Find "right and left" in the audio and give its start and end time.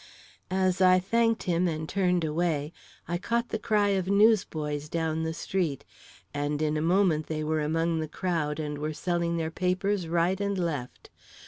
10.07-11.11